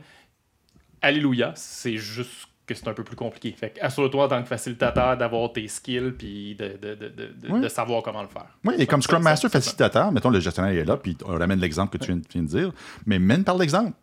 alléluia, 1.01 1.53
c'est 1.55 1.97
juste 1.97 2.47
que 2.65 2.75
c'est 2.75 2.87
un 2.87 2.93
peu 2.93 3.03
plus 3.03 3.15
compliqué. 3.15 3.53
Fait 3.57 3.73
assure-toi 3.81 4.25
en 4.25 4.27
tant 4.27 4.41
que 4.41 4.47
facilitateur 4.49 5.15
d'avoir 5.15 5.53
tes 5.53 5.67
skills 5.69 6.11
puis 6.17 6.53
de, 6.55 6.77
de, 6.81 6.95
de, 6.95 7.07
de, 7.07 7.25
de- 7.27 7.49
Oui. 7.49 7.61
de 7.61 7.69
savoir 7.69 8.03
comment 8.03 8.21
le 8.21 8.27
faire. 8.27 8.47
Oui, 8.65 8.73
et 8.77 8.85
comme 8.85 9.01
Scrum 9.01 9.23
Master 9.23 9.49
facilitateur, 9.49 10.11
mettons 10.11 10.29
le 10.29 10.39
gestionnaire 10.41 10.73
est 10.73 10.83
là, 10.83 10.97
puis 10.97 11.17
on 11.25 11.37
ramène 11.37 11.59
l'exemple 11.59 11.97
que 11.97 12.03
tu 12.03 12.11
viens 12.11 12.41
de 12.43 12.47
dire, 12.47 12.71
mais 13.05 13.19
mène 13.19 13.45
par 13.45 13.57
l'exemple. 13.57 13.93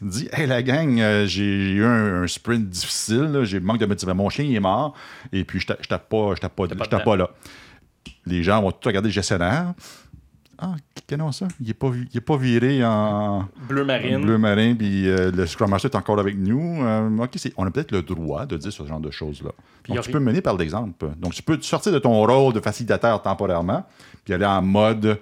Dis, 0.00 0.28
hey 0.32 0.46
la 0.46 0.62
gang, 0.62 1.00
euh, 1.00 1.26
j'ai 1.26 1.72
eu 1.72 1.84
un, 1.84 2.22
un 2.22 2.26
sprint 2.26 2.68
difficile, 2.68 3.40
j'ai 3.44 3.60
manque 3.60 3.78
de 3.78 3.86
motivation. 3.86 4.16
Mon 4.16 4.28
chien 4.28 4.44
il 4.44 4.54
est 4.54 4.60
mort, 4.60 4.94
et 5.32 5.44
puis 5.44 5.60
je 5.60 5.66
tape 5.66 6.08
pas, 6.08 6.34
je 6.36 6.40
tape 6.40 6.54
pas, 6.54 6.66
pas 7.00 7.16
là. 7.16 7.30
Les 8.26 8.42
gens 8.42 8.62
vont 8.62 8.70
tout 8.70 8.88
regarder 8.88 9.08
le 9.08 9.12
gestionnaire. 9.12 9.74
Ah, 10.60 10.74
qu'est-ce 11.06 11.16
que 11.16 11.32
ça? 11.32 11.48
Il 11.60 11.70
est 11.70 11.74
pas, 11.74 11.90
il 11.94 12.16
est 12.16 12.20
pas 12.20 12.36
viré 12.36 12.84
en 12.84 13.48
Bleu 13.68 13.84
marine. 13.84 14.20
bleu 14.20 14.38
marin, 14.38 14.74
puis 14.74 15.08
euh, 15.08 15.30
le 15.30 15.46
Scrum 15.46 15.70
Master 15.70 15.88
est 15.88 15.96
encore 15.96 16.18
avec 16.18 16.36
nous. 16.36 16.82
Euh, 16.82 17.16
ok, 17.18 17.36
on 17.56 17.66
a 17.66 17.70
peut-être 17.70 17.92
le 17.92 18.02
droit 18.02 18.44
de 18.44 18.56
dire 18.56 18.72
ce 18.72 18.84
genre 18.84 18.98
de 18.98 19.10
choses-là. 19.10 19.50
Donc, 19.88 20.00
tu 20.02 20.10
peux 20.10 20.18
mener 20.18 20.40
par 20.40 20.56
l'exemple. 20.56 21.10
Donc, 21.16 21.34
tu 21.34 21.42
peux 21.44 21.60
sortir 21.60 21.92
de 21.92 22.00
ton 22.00 22.26
rôle 22.26 22.52
de 22.52 22.60
facilitateur 22.60 23.22
temporairement, 23.22 23.86
puis 24.24 24.34
aller 24.34 24.44
en 24.46 24.60
mode 24.60 25.20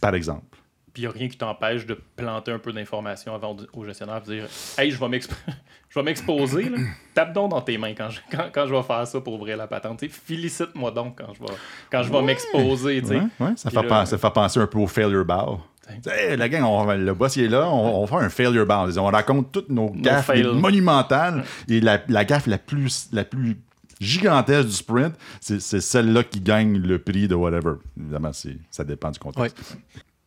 par 0.00 0.14
exemple. 0.14 0.55
Puis 0.96 1.02
il 1.02 1.08
n'y 1.08 1.14
a 1.14 1.18
rien 1.18 1.28
qui 1.28 1.36
t'empêche 1.36 1.84
de 1.84 1.92
planter 2.16 2.52
un 2.52 2.58
peu 2.58 2.72
d'informations 2.72 3.34
avant 3.34 3.54
au 3.74 3.84
gestionnaire 3.84 4.22
et 4.26 4.30
dire 4.30 4.44
Hey, 4.78 4.90
je 4.90 4.98
vais 4.98 5.08
m'exposer. 6.02 6.72
Tape 7.12 7.34
donc 7.34 7.50
dans 7.50 7.60
tes 7.60 7.76
mains 7.76 7.92
quand 7.92 8.08
je, 8.08 8.18
quand, 8.32 8.46
quand 8.50 8.66
je 8.66 8.74
vais 8.74 8.82
faire 8.82 9.06
ça 9.06 9.20
pour 9.20 9.34
ouvrir 9.34 9.58
la 9.58 9.66
patente. 9.66 10.02
Félicite-moi 10.08 10.90
donc 10.92 11.18
quand 11.18 11.34
je 11.34 11.40
vais, 11.40 11.52
quand 11.92 12.02
je 12.02 12.10
vais 12.10 12.22
m'exposer. 12.22 13.02
Ouais, 13.02 13.20
ouais, 13.40 13.52
ça, 13.56 13.68
fait 13.68 13.76
là- 13.76 13.82
penser, 13.82 14.10
ça 14.12 14.16
fait 14.16 14.32
penser 14.32 14.58
un 14.58 14.66
peu 14.66 14.78
au 14.78 14.86
failure 14.86 15.22
bow. 15.26 15.60
Hey, 16.06 16.34
la 16.34 16.48
gang, 16.48 16.62
on 16.64 16.90
le 16.90 17.12
boss 17.12 17.36
il 17.36 17.44
est 17.44 17.48
là, 17.48 17.68
on, 17.68 17.98
on 17.98 18.00
va 18.00 18.06
faire 18.06 18.26
un 18.26 18.30
failure 18.30 18.64
bow. 18.64 18.98
On 18.98 19.04
raconte 19.10 19.52
toutes 19.52 19.68
nos 19.68 19.90
gaffes 19.90 20.30
monumentales 20.54 21.44
et 21.68 21.82
la, 21.82 22.00
la 22.08 22.24
gaffe 22.24 22.46
la 22.46 22.56
plus, 22.56 23.10
la 23.12 23.26
plus 23.26 23.58
gigantesque 24.00 24.68
du 24.68 24.74
sprint, 24.74 25.14
c'est 25.40 25.60
celle-là 25.60 26.24
qui 26.24 26.40
gagne 26.40 26.78
le 26.78 26.98
prix 26.98 27.28
de 27.28 27.34
whatever. 27.34 27.74
Évidemment, 28.00 28.30
ça 28.70 28.82
dépend 28.84 29.10
du 29.10 29.18
contexte. 29.18 29.76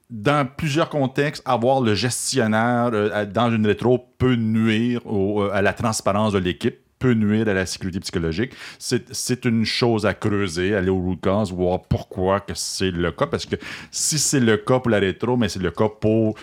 Dans 0.10 0.48
plusieurs 0.48 0.89
contextes, 0.89 1.44
avoir 1.46 1.82
le 1.82 1.94
gestionnaire 1.94 2.89
euh, 2.94 3.25
dans 3.25 3.51
une 3.51 3.66
rétro 3.68 4.00
peut 4.18 4.36
nuire 4.36 5.06
au- 5.06 5.44
euh, 5.44 5.51
à 5.54 5.62
la 5.62 5.74
transparence 5.74 6.34
de 6.34 6.39
l'équipe, 6.39 6.78
peut 6.98 7.13
nuire 7.13 7.48
à 7.48 7.54
la 7.54 7.66
sécurité 7.68 8.00
psychologique. 8.00 8.54
C'est 8.80 9.13
c'est 9.13 9.46
une 9.46 9.66
chose 9.66 10.06
à 10.08 10.13
creuser, 10.16 10.74
aller 10.75 10.89
au 10.89 10.98
root 11.00 11.18
cause, 11.22 11.54
voir 11.54 11.82
pourquoi 11.84 12.39
que 12.39 12.54
c'est 12.56 12.89
le 12.92 13.12
cas. 13.12 13.28
Parce 13.28 13.46
que 13.46 13.56
si 13.92 14.18
c'est 14.18 14.39
le 14.39 14.58
cas 14.58 14.80
pour 14.80 14.89
la 14.89 14.98
rétro, 15.00 15.38
mais 15.38 15.48
c'est 15.48 15.62
le 15.62 15.72
cas 15.72 15.89
pour 15.89 16.36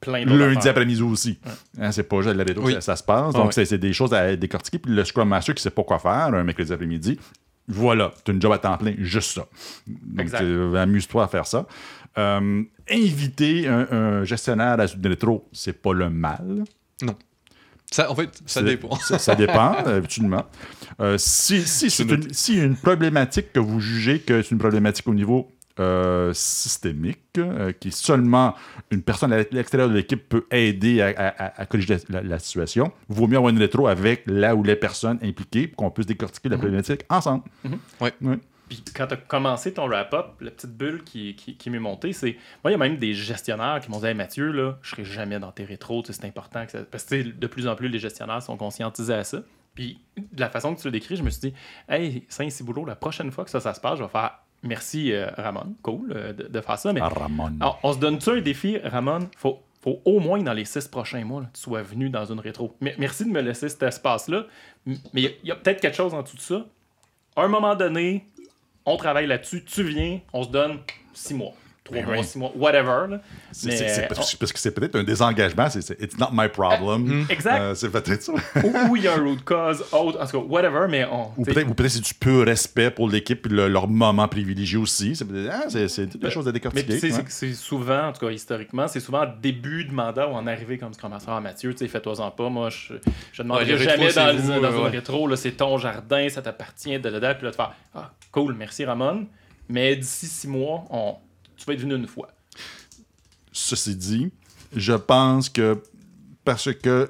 Plein 0.00 0.24
lundi 0.24 0.66
après-midi 0.66 1.02
aussi. 1.02 1.38
Hein, 1.78 1.92
c'est 1.92 2.04
pas 2.04 2.22
juste 2.22 2.34
la 2.34 2.44
rétro, 2.44 2.64
Oui. 2.64 2.72
ça, 2.74 2.80
ça 2.80 2.96
se 2.96 3.02
passe. 3.02 3.34
Donc, 3.34 3.46
ouais. 3.46 3.52
c'est 3.52 3.66
c'est 3.66 3.76
des 3.76 3.92
choses 3.92 4.14
à 4.14 4.34
décortiquer. 4.34 4.78
Puis 4.78 4.94
le 4.94 5.04
Scrum 5.04 5.28
Master 5.28 5.54
qui 5.54 5.62
sait 5.62 5.68
pas 5.70 5.82
quoi 5.82 5.98
faire 5.98 6.10
un 6.32 6.42
mercredi 6.42 6.72
après-midi, 6.72 7.18
voilà, 7.68 8.10
tu 8.24 8.30
as 8.30 8.34
une 8.34 8.40
job 8.40 8.50
à 8.52 8.58
temps 8.58 8.78
plein, 8.78 8.94
juste 8.98 9.32
ça. 9.32 9.46
Donc, 9.86 10.32
euh, 10.40 10.74
amuse-toi 10.76 11.24
à 11.24 11.28
faire 11.28 11.46
ça. 11.46 11.66
Euh, 12.18 12.62
inviter 12.90 13.68
un, 13.68 13.86
un 13.90 14.24
gestionnaire 14.24 14.80
à 14.80 14.86
une 14.86 15.06
rétro, 15.06 15.48
c'est 15.52 15.80
pas 15.80 15.92
le 15.92 16.10
mal. 16.10 16.64
Ça, 17.92 18.08
en 18.10 18.14
fait, 18.14 18.40
ça 18.46 18.62
dépend. 18.62 18.94
Ça, 18.96 19.18
ça 19.18 19.34
dépend, 19.34 19.72
absolument. 19.86 20.44
Euh, 21.00 21.18
si 21.18 21.62
si 21.62 21.90
c'est 21.90 22.04
note. 22.04 22.24
une, 22.24 22.32
si 22.32 22.56
une 22.56 22.76
problématique 22.76 23.52
que 23.52 23.58
vous 23.58 23.80
jugez 23.80 24.20
que 24.20 24.42
c'est 24.42 24.52
une 24.52 24.58
problématique 24.58 25.08
au 25.08 25.14
niveau 25.14 25.50
euh, 25.80 26.32
systémique, 26.32 27.18
euh, 27.38 27.72
qui 27.72 27.88
est 27.88 27.96
seulement 27.96 28.54
une 28.92 29.02
personne 29.02 29.32
à 29.32 29.38
l'extérieur 29.38 29.88
de 29.88 29.94
l'équipe 29.94 30.28
peut 30.28 30.44
aider 30.52 31.00
à, 31.00 31.08
à- 31.16 31.60
à 31.62 31.66
corriger 31.66 31.96
la, 32.10 32.20
la- 32.20 32.28
la 32.28 32.38
situation. 32.38 32.92
Vaut 33.08 33.26
mieux 33.26 33.36
avoir 33.38 33.50
une 33.52 33.58
rétro 33.58 33.88
avec 33.88 34.22
là 34.26 34.54
ou 34.54 34.62
les 34.62 34.76
personnes 34.76 35.18
impliquées 35.22 35.66
pour 35.66 35.76
qu'on 35.78 35.90
puisse 35.90 36.06
décortiquer 36.06 36.48
la 36.48 36.58
problématique 36.58 37.00
ensemble. 37.08 37.42
Ouais. 38.00 38.12
Ouais. 38.20 38.38
Puis 38.70 38.82
quand 38.96 39.08
tu 39.08 39.14
as 39.14 39.16
commencé 39.16 39.74
ton 39.74 39.86
wrap-up, 39.88 40.26
la 40.40 40.50
petite 40.52 40.70
bulle 40.76 41.02
qui, 41.04 41.34
qui, 41.34 41.56
qui 41.56 41.70
m'est 41.70 41.78
montée, 41.80 42.12
c'est. 42.12 42.36
Moi, 42.62 42.70
il 42.70 42.70
y 42.70 42.74
a 42.74 42.78
même 42.78 42.96
des 42.98 43.12
gestionnaires 43.14 43.80
qui 43.82 43.90
m'ont 43.90 43.98
dit 43.98 44.06
Hey, 44.06 44.14
Mathieu, 44.14 44.52
là, 44.52 44.78
je 44.80 44.90
serai 44.90 45.04
jamais 45.04 45.38
dans 45.40 45.50
tes 45.50 45.64
rétros, 45.64 46.04
c'est 46.06 46.24
important. 46.24 46.64
Que 46.64 46.70
ça... 46.72 46.78
Parce 46.88 47.04
que 47.04 47.16
de 47.22 47.46
plus 47.48 47.66
en 47.66 47.74
plus, 47.74 47.88
les 47.88 47.98
gestionnaires 47.98 48.42
sont 48.42 48.56
conscientisés 48.56 49.12
à 49.14 49.24
ça. 49.24 49.38
Puis 49.74 49.98
de 50.16 50.40
la 50.40 50.48
façon 50.48 50.74
que 50.74 50.80
tu 50.80 50.86
le 50.86 50.92
décris, 50.92 51.16
je 51.16 51.22
me 51.24 51.30
suis 51.30 51.40
dit 51.50 51.54
Hey, 51.88 52.24
Saint-Ciboulot, 52.28 52.84
la 52.86 52.94
prochaine 52.96 53.30
fois 53.32 53.44
que 53.44 53.50
ça, 53.50 53.58
ça 53.60 53.74
se 53.74 53.80
passe, 53.80 53.98
je 53.98 54.04
vais 54.04 54.08
faire 54.08 54.38
merci, 54.62 55.12
euh, 55.12 55.26
Ramon. 55.36 55.74
Cool 55.82 56.12
euh, 56.14 56.32
de, 56.32 56.44
de 56.46 56.60
faire 56.60 56.78
ça. 56.78 56.92
Mais 56.92 57.00
Ah, 57.02 57.08
Ramon. 57.08 57.52
alors, 57.60 57.80
on 57.82 57.92
se 57.92 57.98
donne-tu 57.98 58.30
un 58.30 58.40
défi, 58.40 58.78
Ramon? 58.78 59.28
Faut, 59.36 59.58
faut 59.82 60.00
au 60.04 60.20
moins 60.20 60.40
dans 60.42 60.52
les 60.52 60.64
six 60.64 60.86
prochains 60.86 61.24
mois, 61.24 61.40
là, 61.42 61.48
tu 61.52 61.60
sois 61.60 61.82
venu 61.82 62.08
dans 62.08 62.24
une 62.26 62.38
rétro. 62.38 62.76
Merci 62.80 63.24
de 63.24 63.30
me 63.30 63.40
laisser 63.40 63.68
cet 63.68 63.82
espace-là. 63.82 64.44
Mais 64.86 64.96
il 65.14 65.20
y 65.22 65.26
a- 65.26 65.30
il 65.42 65.48
y 65.48 65.50
a, 65.50 65.56
peut-être 65.56 65.80
quelque 65.80 65.96
chose 65.96 66.14
en 66.14 66.22
dessous 66.22 66.36
de 66.36 66.42
ça. 66.42 66.66
À 67.36 67.42
un 67.42 67.48
moment 67.48 67.74
donné, 67.74 68.26
on 68.90 68.96
travaille 68.96 69.26
là-dessus, 69.26 69.64
tu 69.64 69.84
viens, 69.84 70.20
on 70.32 70.42
se 70.42 70.48
donne 70.48 70.78
six 71.14 71.34
mois. 71.34 71.54
Trois 71.90 72.02
Ben 72.02 72.06
mois, 72.06 72.16
oui. 72.18 72.24
six 72.24 72.38
mois, 72.38 72.52
whatever. 72.56 73.10
là. 73.10 73.20
C'est- 73.52 73.68
Mais, 73.68 73.76
c'est- 73.76 73.88
c'est 73.88 74.04
on- 74.04 74.08
parce, 74.38 74.52
que 74.52 74.58
c'est 74.58 74.70
peut-être 74.70 74.96
un 74.96 75.02
désengagement, 75.04 75.68
c'est 75.68 76.00
It's 76.00 76.18
not 76.18 76.28
my 76.32 76.48
problem. 76.48 77.26
Exact. 77.28 77.60
Euh, 77.60 77.74
c'est 77.74 77.90
peut-être 77.90 78.22
ça. 78.22 78.32
ou 78.88 78.96
il 78.96 79.02
y 79.02 79.08
a 79.08 79.14
un 79.14 79.20
root 79.22 79.36
cause, 79.44 79.84
autre, 79.92 80.20
en 80.22 80.26
tout 80.26 80.40
cas, 80.40 80.46
whatever, 80.46 80.86
mais 80.88 81.04
on. 81.04 81.30
Ou 81.36 81.44
peut-être 81.44 81.88
c'est 81.88 82.00
du 82.04 82.14
pur 82.14 82.44
respect 82.46 82.90
pour 82.90 83.08
l'équipe 83.08 83.46
et 83.46 83.48
le- 83.48 83.68
leur 83.68 83.88
moment 83.88 84.28
privilégié 84.28 84.78
aussi. 84.78 85.16
C'est 85.16 85.24
peut-être- 85.24 85.50
ah, 85.52 85.64
c'est- 85.68 85.88
c'est 85.88 86.06
toutes 86.06 86.22
des 86.22 86.30
choses 86.30 86.46
à 86.48 86.52
décortiquer. 86.52 86.92
ouais. 86.94 87.24
c'est- 87.28 87.54
souvent, 87.54 88.08
en 88.08 88.12
tout 88.12 88.24
cas 88.26 88.30
historiquement, 88.32 88.86
c'est 88.88 89.00
souvent 89.00 89.22
en 89.24 89.32
début 89.40 89.84
de 89.84 89.92
mandat 89.92 90.28
ou 90.28 90.32
en 90.32 90.46
arrivée 90.46 90.78
comme 90.78 90.92
Scrum 90.94 91.10
Master 91.10 91.34
à 91.34 91.40
Mathieu, 91.40 91.72
tu 91.72 91.78
sais, 91.78 91.88
fais-toi-en 91.88 92.30
pas, 92.30 92.48
moi 92.48 92.68
je, 92.70 92.94
je 93.32 93.42
demanderai 93.42 93.76
jamais 93.78 94.12
dans, 94.12 94.36
vous, 94.36 94.48
dans 94.60 94.64
euh, 94.64 94.86
un 94.86 94.90
rétro, 94.90 95.26
là, 95.26 95.36
c'est 95.36 95.52
ton 95.52 95.76
jardin, 95.78 96.28
ça 96.28 96.42
t'appartient, 96.42 96.98
da, 96.98 97.10
da, 97.10 97.20
da, 97.20 97.34
puis 97.34 97.44
là 97.46 97.50
tu 97.50 97.56
fais 97.56 97.62
Ah, 97.94 98.10
cool, 98.30 98.54
merci 98.54 98.84
Ramon, 98.84 99.26
mais 99.68 99.96
d'ici 99.96 100.26
six 100.26 100.48
mois, 100.48 100.84
on, 100.90 101.14
tu 101.60 101.66
vas 101.66 101.74
être 101.74 101.80
venu 101.80 101.94
une 101.94 102.06
fois. 102.08 102.28
Ceci 103.52 103.94
dit, 103.96 104.32
je 104.74 104.92
pense 104.94 105.48
que 105.48 105.78
parce 106.44 106.72
que 106.72 107.08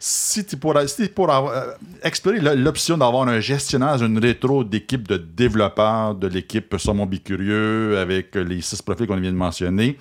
si 0.00 0.44
tu 0.46 0.56
pour, 0.56 0.78
si 0.86 1.08
pour 1.08 1.30
avoir- 1.30 1.52
euh, 1.52 1.72
explorer 2.02 2.40
l'option 2.56 2.96
d'avoir 2.96 3.28
un 3.28 3.40
gestionnaire 3.40 4.02
une 4.02 4.18
rétro 4.18 4.62
d'équipe 4.64 5.06
de 5.08 5.16
développeurs 5.16 6.14
de 6.14 6.28
l'équipe 6.28 6.74
Saumon 6.78 7.04
Bicurieux 7.06 7.98
avec 7.98 8.34
les 8.36 8.60
six 8.60 8.80
profils 8.80 9.06
qu'on 9.06 9.16
vient 9.16 9.32
de 9.32 9.36
mentionner, 9.36 9.98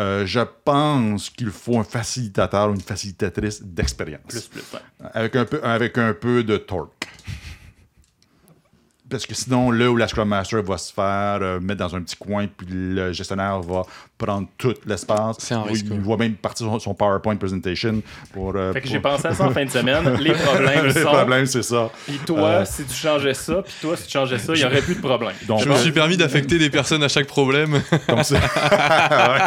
euh, 0.00 0.26
je 0.26 0.40
pense 0.64 1.30
qu'il 1.30 1.50
faut 1.50 1.78
un 1.78 1.84
facilitateur 1.84 2.70
ou 2.70 2.74
une 2.74 2.80
facilitatrice 2.80 3.62
d'expérience. 3.62 4.22
Plus, 4.28 4.42
plus, 4.48 4.60
ouais. 4.74 5.08
Avec 5.14 5.36
un 5.36 5.44
peu, 5.44 5.62
avec 5.64 5.96
un 5.98 6.14
peu 6.14 6.42
de 6.42 6.56
torque. 6.56 7.06
Parce 9.10 9.24
que 9.26 9.34
sinon, 9.34 9.70
là 9.70 9.90
où 9.90 9.96
la 9.96 10.06
Scrum 10.06 10.28
Master 10.28 10.62
va 10.62 10.76
se 10.76 10.92
faire 10.92 11.38
euh, 11.40 11.60
mettre 11.60 11.80
dans 11.80 11.96
un 11.96 12.02
petit 12.02 12.16
coin, 12.16 12.46
puis 12.46 12.66
le 12.70 13.12
gestionnaire 13.12 13.60
va 13.60 13.82
prendre 14.18 14.48
tout 14.58 14.74
l'espace. 14.86 15.36
C'est 15.38 15.54
un 15.54 15.62
Il- 15.64 15.70
risque, 15.70 15.86
Il 15.86 15.92
ouais. 15.92 15.98
voit 15.98 16.16
même 16.18 16.34
partir 16.34 16.66
son, 16.66 16.78
son 16.78 16.92
PowerPoint 16.94 17.36
presentation 17.36 18.02
pour. 18.34 18.52
euh, 18.56 18.72
Fait 18.72 18.80
que 18.80 18.84
pour- 18.86 18.92
j'ai 18.92 19.00
pensé 19.00 19.26
à 19.28 19.34
ça 19.34 19.44
en 19.44 19.50
fin 19.50 19.64
de 19.64 19.70
semaine. 19.78 20.14
Les 20.20 20.32
problèmes 20.32 20.84
Le 20.86 20.92
sont. 20.92 21.00
problème, 21.08 21.46
c'est 21.46 21.62
ça. 21.62 21.90
Puis 22.06 22.18
toi, 22.26 22.38
Euh, 22.48 22.64
si 22.66 22.84
tu 22.84 22.94
changeais 22.94 23.34
ça, 23.34 23.62
puis 23.64 23.72
toi, 23.80 23.96
si 23.96 24.04
tu 24.06 24.12
changeais 24.12 24.38
ça, 24.38 24.52
il 24.54 24.58
n'y 24.58 24.64
aurait 24.64 24.82
plus 24.82 24.96
de 24.96 25.00
problème. 25.00 25.32
Donc, 25.46 25.60
Je 25.62 25.68
me 25.68 25.76
suis 25.76 25.92
permis 25.92 26.16
d'affecter 26.16 26.58
des 26.58 26.68
personnes 26.70 27.02
à 27.02 27.08
chaque 27.08 27.26
problème. 27.26 27.80
c'est- 28.24 28.34
Ouais. 28.38 29.38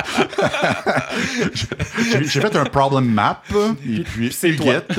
J'ai 2.26 2.42
fait 2.42 2.56
un 2.56 2.66
problem 2.66 3.06
map, 3.06 3.42
et 3.88 4.00
puis 4.04 4.32
c'est. 4.32 4.50
Huguette, 4.50 4.92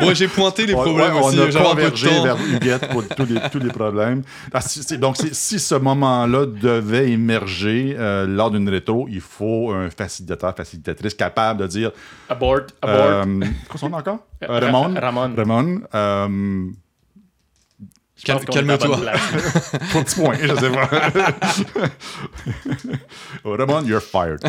Moi, 0.00 0.14
j'ai 0.14 0.28
pointé 0.28 0.66
les 0.66 0.74
Ouais, 0.74 0.82
problèmes 0.82 1.14
ouais, 1.16 1.20
aussi. 1.22 1.38
On 1.38 1.56
a 1.60 1.62
convergé 1.70 2.08
vers 2.22 2.36
Huguette 2.52 2.88
pour 2.88 3.05
tous 3.14 3.24
les, 3.26 3.40
tous 3.50 3.58
les 3.58 3.68
problèmes. 3.70 4.22
Ah, 4.52 4.60
si- 4.60 4.82
si- 4.82 4.98
donc, 4.98 5.16
si, 5.16 5.58
ce 5.58 5.74
moment-là 5.74 6.46
devait 6.46 7.10
émerger 7.10 7.94
euh, 7.98 8.26
lors 8.26 8.50
d'une 8.50 8.68
rétro, 8.68 9.06
il 9.08 9.20
faut 9.20 9.70
un 9.72 9.90
facilitateur, 9.90 10.54
facilitatrice 10.56 11.14
capable 11.14 11.60
de 11.60 11.66
dire. 11.66 11.92
Abort, 12.28 12.60
abort. 12.82 12.94
Euh, 12.96 13.40
quoi 13.68 13.78
son 13.80 13.88
nom 13.90 13.98
encore? 13.98 14.18
Euh, 14.42 14.46
Ra- 14.48 14.60
Ramon? 14.60 14.94
Ramon. 15.00 15.34
Ramon. 15.36 15.80
euh, 15.94 16.28
Je 17.78 17.84
pense 17.84 17.84
Calme- 17.84 17.84
qu'on 17.84 17.94
est 17.94 18.02
à 18.02 18.05
bonne 18.26 18.44
calme-toi. 18.46 18.96
pour 19.92 20.04
petit 20.04 20.14
point, 20.20 20.36
je 20.40 20.54
sais 20.54 20.70
pas. 20.70 20.88
Ramon, 23.44 23.84
you're 23.86 24.00
fired. 24.02 24.40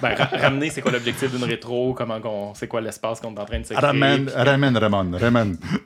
Ben, 0.00 0.14
ra- 0.14 0.30
ramener, 0.32 0.70
c'est 0.70 0.80
quoi 0.80 0.92
l'objectif 0.92 1.30
d'une 1.34 1.44
rétro? 1.44 1.94
Comment 1.94 2.20
qu'on, 2.20 2.54
c'est 2.54 2.68
quoi 2.68 2.80
l'espace 2.80 3.20
qu'on 3.20 3.34
est 3.34 3.38
en 3.40 3.44
train 3.44 3.58
de 3.60 3.64
se 3.64 3.74
créer? 3.74 3.84
Ramène, 3.84 4.26
puis- 4.26 4.34
ramène 4.34 4.76
Ramon. 4.76 5.12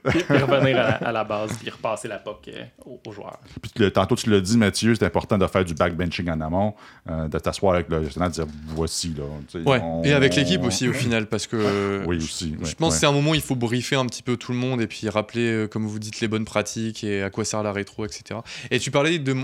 Puis, 0.08 0.22
puis 0.22 0.36
revenir 0.38 0.78
à 0.78 0.82
la, 0.82 0.90
à 0.96 1.12
la 1.12 1.24
base, 1.24 1.52
puis 1.58 1.70
repasser 1.70 2.08
la 2.08 2.18
POC 2.18 2.48
euh, 2.48 2.64
aux, 2.84 3.00
aux 3.06 3.12
joueurs. 3.12 3.38
Puis 3.60 3.72
le- 3.76 3.90
tantôt, 3.90 4.14
tu 4.16 4.30
l'as 4.30 4.40
dit, 4.40 4.56
Mathieu, 4.58 4.94
c'est 4.94 5.06
important 5.06 5.38
de 5.38 5.46
faire 5.46 5.64
du 5.64 5.74
backbenching 5.74 6.28
en 6.30 6.40
amont, 6.40 6.74
euh, 7.10 7.28
de 7.28 7.38
t'asseoir 7.38 7.74
avec 7.74 7.88
le 7.88 8.02
gestionnaire, 8.04 8.28
de 8.30 8.34
dire 8.34 8.46
voici. 8.68 9.14
Là, 9.16 9.24
Ouais, 9.64 9.80
on- 9.82 10.02
et 10.04 10.12
avec 10.12 10.36
l'équipe 10.36 10.62
aussi 10.64 10.88
au 10.88 10.92
final, 10.92 11.26
parce 11.26 11.46
que 11.46 12.02
Oui, 12.06 12.16
aussi. 12.18 12.54
je 12.60 12.64
ouais, 12.66 12.74
pense 12.78 12.94
que 12.94 13.00
c'est 13.00 13.06
un 13.06 13.12
moment 13.12 13.30
où 13.30 13.34
il 13.34 13.40
faut 13.40 13.56
briefer 13.56 13.96
un 13.96 14.06
petit 14.06 14.22
peu 14.22 14.36
tout 14.36 14.52
le 14.52 14.58
monde 14.58 14.80
et 14.80 14.86
puis 14.86 15.08
rappeler, 15.08 15.46
euh, 15.50 15.66
comme 15.66 15.86
vous 15.86 15.98
dites, 15.98 16.20
les 16.20 16.28
bonnes 16.28 16.41
pratiques 16.44 17.04
et 17.04 17.22
à 17.22 17.30
quoi 17.30 17.44
sert 17.44 17.62
la 17.62 17.72
rétro, 17.72 18.04
etc. 18.04 18.40
Et 18.70 18.78
tu 18.78 18.90
parlais 18.90 19.18
de, 19.18 19.36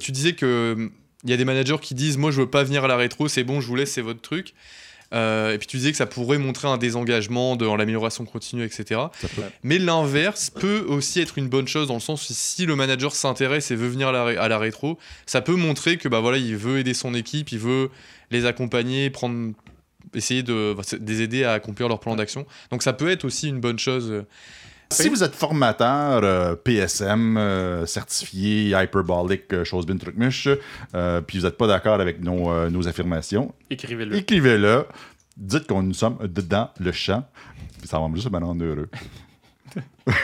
tu 0.00 0.12
disais 0.12 0.34
que 0.34 0.90
il 1.24 1.30
y 1.30 1.32
a 1.32 1.36
des 1.36 1.44
managers 1.46 1.78
qui 1.80 1.94
disent, 1.94 2.18
moi 2.18 2.30
je 2.30 2.40
veux 2.42 2.50
pas 2.50 2.64
venir 2.64 2.84
à 2.84 2.88
la 2.88 2.96
rétro, 2.96 3.28
c'est 3.28 3.44
bon, 3.44 3.60
je 3.60 3.66
vous 3.66 3.76
laisse, 3.76 3.92
c'est 3.92 4.02
votre 4.02 4.20
truc. 4.20 4.52
Euh, 5.12 5.52
et 5.52 5.58
puis 5.58 5.66
tu 5.66 5.76
disais 5.76 5.90
que 5.92 5.96
ça 5.96 6.06
pourrait 6.06 6.38
montrer 6.38 6.66
un 6.66 6.76
désengagement 6.76 7.54
dans 7.56 7.76
l'amélioration 7.76 8.24
continue, 8.24 8.64
etc. 8.64 9.00
Mais 9.62 9.78
l'inverse 9.78 10.50
peut 10.50 10.84
aussi 10.88 11.20
être 11.20 11.38
une 11.38 11.48
bonne 11.48 11.68
chose 11.68 11.88
dans 11.88 11.94
le 11.94 12.00
sens 12.00 12.28
où 12.28 12.32
si 12.34 12.66
le 12.66 12.74
manager 12.74 13.14
s'intéresse 13.14 13.70
et 13.70 13.76
veut 13.76 13.86
venir 13.88 14.08
à 14.08 14.12
la, 14.12 14.24
ré- 14.24 14.36
à 14.36 14.48
la 14.48 14.58
rétro, 14.58 14.98
ça 15.24 15.40
peut 15.40 15.54
montrer 15.54 15.98
que 15.98 16.08
bah 16.08 16.20
voilà, 16.20 16.38
il 16.38 16.56
veut 16.56 16.78
aider 16.80 16.94
son 16.94 17.14
équipe, 17.14 17.52
il 17.52 17.58
veut 17.58 17.90
les 18.30 18.44
accompagner, 18.44 19.08
prendre, 19.10 19.52
essayer 20.14 20.42
de 20.42 20.74
bah, 20.76 20.82
de 20.98 21.10
les 21.12 21.22
aider 21.22 21.44
à 21.44 21.52
accomplir 21.52 21.86
leur 21.88 22.00
plan 22.00 22.16
d'action. 22.16 22.44
Donc 22.70 22.82
ça 22.82 22.92
peut 22.92 23.08
être 23.10 23.24
aussi 23.24 23.48
une 23.48 23.60
bonne 23.60 23.78
chose. 23.78 24.24
Si 25.02 25.08
vous 25.08 25.22
êtes 25.24 25.34
formateur 25.34 26.20
euh, 26.22 26.54
PSM, 26.56 27.36
euh, 27.36 27.86
certifié, 27.86 28.70
hyperbolic, 28.70 29.52
euh, 29.52 29.64
chose 29.64 29.86
bin 29.86 29.96
truc 29.96 30.16
muche, 30.16 30.48
puis 31.26 31.38
vous 31.38 31.44
n'êtes 31.44 31.56
pas 31.56 31.66
d'accord 31.66 32.00
avec 32.00 32.22
nos, 32.22 32.70
nos 32.70 32.88
affirmations, 32.88 33.54
Écrivez-le. 33.70 34.16
écrivez-le. 34.16 34.86
Dites 35.36 35.66
qu'on 35.66 35.82
nous 35.82 35.94
sommes 35.94 36.18
dedans 36.28 36.70
le 36.78 36.92
champ, 36.92 37.24
puis 37.78 37.88
ça 37.88 37.98
va 37.98 38.08
me 38.08 38.14
juste 38.14 38.30
me 38.30 38.38
rendre 38.38 38.64
heureux. 38.64 38.88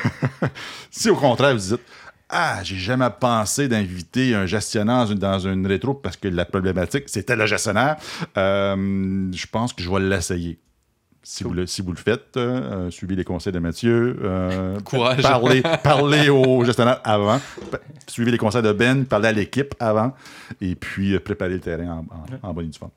si 0.91 1.11
au 1.11 1.17
contraire 1.17 1.53
vous 1.55 1.77
dites 1.77 1.81
Ah, 2.29 2.61
j'ai 2.63 2.77
jamais 2.77 3.09
pensé 3.19 3.67
d'inviter 3.67 4.35
un 4.35 4.47
gestionnaire 4.47 4.99
dans 4.99 5.07
une, 5.07 5.19
dans 5.19 5.39
une 5.41 5.67
rétro 5.67 5.95
parce 5.95 6.17
que 6.17 6.29
la 6.29 6.45
problématique 6.45 7.05
c'était 7.09 7.35
le 7.35 7.47
gestionnaire, 7.47 7.97
euh, 8.37 9.29
je 9.33 9.47
pense 9.47 9.73
que 9.73 9.83
je 9.83 9.91
vais 9.91 10.01
l'essayer. 10.01 10.59
Si, 11.23 11.45
vous 11.45 11.53
le, 11.53 11.67
si 11.67 11.83
vous 11.83 11.93
le 11.93 11.99
faites, 11.99 12.37
euh, 12.39 12.87
euh, 12.87 12.91
suivez 12.91 13.15
les 13.15 13.25
conseils 13.25 13.53
de 13.53 13.59
Mathieu. 13.59 14.17
euh, 14.23 14.81
Courage. 14.81 15.21
Parlez, 15.23 15.63
parlez 15.85 16.29
au 16.31 16.65
gestionnaire 16.65 17.01
avant. 17.05 17.39
Suivez 18.07 18.31
les 18.31 18.39
conseils 18.39 18.63
de 18.63 18.73
Ben, 18.73 19.05
parlez 19.05 19.29
à 19.29 19.33
l'équipe 19.33 19.75
avant. 19.79 20.15
Et 20.63 20.75
puis, 20.75 21.19
préparez 21.19 21.51
le 21.51 21.61
terrain 21.61 22.05
en, 22.11 22.47
en, 22.47 22.51
en 22.51 22.55
bonne 22.55 22.65
et 22.67 22.69
due 22.69 22.79
forme. 22.79 22.91